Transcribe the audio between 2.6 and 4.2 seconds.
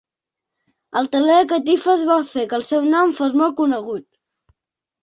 el seu nom fos molt conegut.